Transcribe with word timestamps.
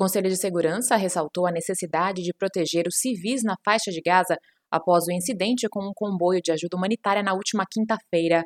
Conselho 0.00 0.30
de 0.30 0.36
Segurança 0.38 0.96
ressaltou 0.96 1.46
a 1.46 1.52
necessidade 1.52 2.22
de 2.22 2.32
proteger 2.32 2.86
os 2.88 2.96
civis 3.00 3.42
na 3.44 3.54
faixa 3.62 3.90
de 3.90 4.00
Gaza 4.00 4.34
após 4.70 5.04
o 5.06 5.12
incidente 5.12 5.68
com 5.68 5.86
um 5.86 5.92
comboio 5.94 6.40
de 6.42 6.50
ajuda 6.50 6.74
humanitária 6.74 7.22
na 7.22 7.34
última 7.34 7.66
quinta-feira. 7.70 8.42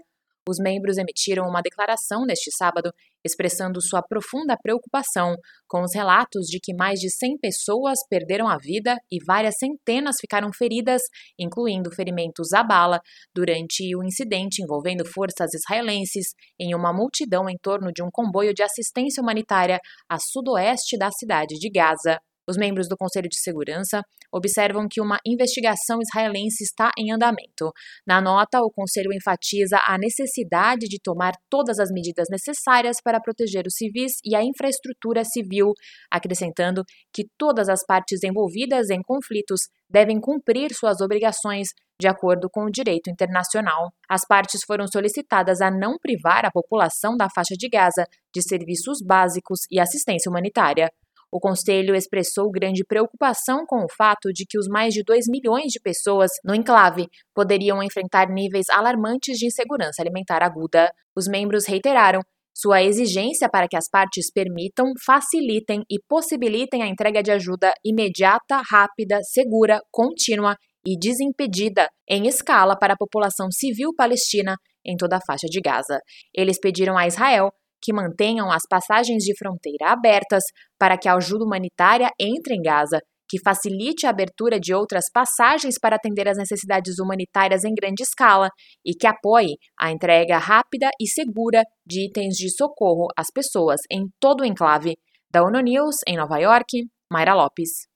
Os 0.46 0.59
membros 0.59 0.99
emitiram 0.99 1.49
uma 1.49 1.62
declaração 1.62 2.27
neste 2.27 2.51
sábado 2.54 2.93
expressando 3.25 3.81
sua 3.81 4.03
profunda 4.03 4.59
preocupação 4.63 5.37
com 5.67 5.83
os 5.83 5.95
relatos 5.95 6.47
de 6.47 6.61
que 6.61 6.74
mais 6.74 7.01
de 7.01 7.11
100 7.11 7.38
pessoas 7.38 7.99
perderam 8.11 8.47
a 8.47 8.58
vida 8.58 8.94
e 9.11 9.17
várias 9.25 9.54
centenas 9.58 10.17
ficaram 10.21 10.51
feridas, 10.53 11.01
incluindo 11.38 11.90
ferimentos 11.90 12.53
à 12.53 12.62
bala, 12.62 13.01
durante 13.35 13.97
o 13.97 14.04
incidente 14.04 14.62
envolvendo 14.62 15.07
forças 15.07 15.49
israelenses 15.54 16.34
em 16.61 16.74
uma 16.74 16.92
multidão 16.92 17.48
em 17.48 17.56
torno 17.56 17.91
de 17.91 18.02
um 18.02 18.11
comboio 18.12 18.52
de 18.52 18.62
assistência 18.62 19.23
humanitária 19.23 19.80
a 20.06 20.19
sudoeste 20.19 20.98
da 20.98 21.11
cidade 21.11 21.55
de 21.59 21.70
Gaza. 21.70 22.20
Os 22.48 22.56
membros 22.56 22.88
do 22.88 22.97
Conselho 22.97 23.29
de 23.29 23.41
Segurança 23.41 24.03
observam 24.33 24.87
que 24.91 25.01
uma 25.01 25.19
investigação 25.27 25.98
israelense 26.01 26.62
está 26.62 26.91
em 26.98 27.12
andamento. 27.12 27.73
Na 28.07 28.20
nota, 28.20 28.61
o 28.61 28.70
Conselho 28.70 29.12
enfatiza 29.15 29.79
a 29.87 29.97
necessidade 29.97 30.87
de 30.87 30.98
tomar 31.03 31.33
todas 31.48 31.79
as 31.79 31.91
medidas 31.91 32.27
necessárias 32.30 32.97
para 33.03 33.20
proteger 33.20 33.67
os 33.67 33.75
civis 33.75 34.12
e 34.25 34.37
a 34.37 34.43
infraestrutura 34.43 35.25
civil, 35.25 35.73
acrescentando 36.11 36.83
que 37.12 37.25
todas 37.39 37.69
as 37.69 37.84
partes 37.87 38.23
envolvidas 38.23 38.91
em 38.91 39.01
conflitos 39.03 39.61
devem 39.89 40.20
cumprir 40.20 40.75
suas 40.75 41.01
obrigações 41.01 41.69
de 42.01 42.09
acordo 42.09 42.48
com 42.51 42.65
o 42.65 42.70
direito 42.70 43.09
internacional. 43.09 43.92
As 44.09 44.23
partes 44.27 44.61
foram 44.67 44.87
solicitadas 44.87 45.61
a 45.61 45.70
não 45.70 45.97
privar 45.98 46.45
a 46.45 46.51
população 46.51 47.17
da 47.17 47.29
faixa 47.34 47.55
de 47.56 47.69
Gaza 47.69 48.05
de 48.34 48.42
serviços 48.42 48.98
básicos 49.05 49.61
e 49.70 49.79
assistência 49.79 50.29
humanitária. 50.29 50.91
O 51.34 51.41
Conselho 51.41 51.97
expressou 51.97 52.48
grande 52.48 52.84
preocupação 52.84 53.66
com 53.66 53.84
o 53.84 53.92
fato 53.98 54.33
de 54.33 54.47
que 54.48 54.56
os 54.56 54.69
mais 54.69 54.95
de 54.95 55.02
2 55.02 55.25
milhões 55.29 55.72
de 55.72 55.81
pessoas 55.81 56.31
no 56.45 56.55
enclave 56.55 57.09
poderiam 57.34 57.83
enfrentar 57.83 58.28
níveis 58.28 58.67
alarmantes 58.70 59.36
de 59.36 59.48
insegurança 59.48 60.00
alimentar 60.00 60.44
aguda. 60.44 60.92
Os 61.17 61.27
membros 61.27 61.67
reiteraram 61.67 62.20
sua 62.56 62.84
exigência 62.84 63.48
para 63.48 63.67
que 63.67 63.77
as 63.77 63.89
partes 63.91 64.31
permitam, 64.33 64.92
facilitem 65.05 65.83
e 65.91 65.98
possibilitem 66.09 66.84
a 66.84 66.86
entrega 66.86 67.20
de 67.20 67.33
ajuda 67.33 67.72
imediata, 67.84 68.62
rápida, 68.70 69.19
segura, 69.25 69.81
contínua 69.91 70.56
e 70.87 70.97
desimpedida 70.97 71.89
em 72.09 72.28
escala 72.28 72.78
para 72.78 72.94
a 72.94 72.97
população 72.97 73.50
civil 73.50 73.91
palestina 73.97 74.55
em 74.87 74.97
toda 74.97 75.16
a 75.16 75.25
faixa 75.27 75.48
de 75.48 75.61
Gaza. 75.61 75.98
Eles 76.33 76.61
pediram 76.61 76.97
a 76.97 77.09
Israel 77.09 77.50
que 77.85 77.93
mantenham 77.93 78.51
as 78.51 78.63
passagens 78.69 79.23
de 79.23 79.37
fronteira 79.37 79.93
abertas 79.93 80.43
para 80.79 80.97
que 80.97 81.07
a 81.07 81.15
ajuda 81.15 81.45
humanitária 81.45 82.09
entre 82.19 82.55
em 82.55 82.63
Gaza, 82.63 82.99
que 83.29 83.39
facilite 83.45 84.07
a 84.07 84.11
abertura 84.11 84.59
de 84.59 84.73
outras 84.73 85.05
passagens 85.13 85.75
para 85.79 85.97
atender 85.97 86.27
às 86.29 86.39
necessidades 86.39 86.99
humanitárias 86.99 87.65
em 87.65 87.75
grande 87.75 88.03
escala 88.03 88.49
e 88.85 88.95
que 88.95 89.07
apoie 89.07 89.57
a 89.79 89.91
entrega 89.91 90.39
rápida 90.39 90.89
e 91.01 91.07
segura 91.07 91.62
de 91.87 92.07
itens 92.07 92.35
de 92.37 92.49
socorro 92.51 93.09
às 93.17 93.27
pessoas 93.33 93.81
em 93.91 94.07
todo 94.19 94.41
o 94.41 94.47
enclave. 94.47 94.95
Da 95.31 95.43
ONU 95.43 95.61
News, 95.61 95.97
em 96.07 96.17
Nova 96.17 96.39
York, 96.39 96.87
Mayra 97.12 97.35
Lopes. 97.35 97.94